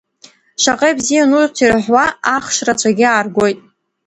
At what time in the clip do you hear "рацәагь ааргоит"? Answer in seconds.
2.65-3.59